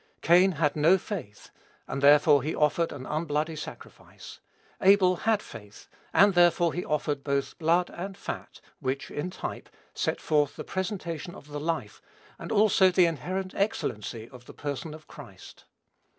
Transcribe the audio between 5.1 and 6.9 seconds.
had faith, and therefore he